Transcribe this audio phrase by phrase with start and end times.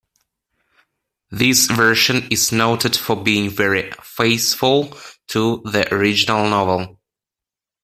[1.29, 6.97] This version is noted for being very faithful to the original novel.